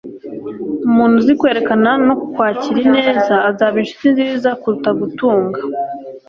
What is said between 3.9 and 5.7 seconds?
nziza kuruta gutunga